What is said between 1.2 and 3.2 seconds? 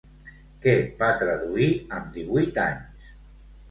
traduir amb divuit anys?